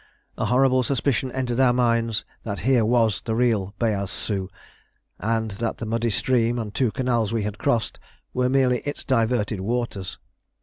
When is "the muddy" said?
5.77-6.09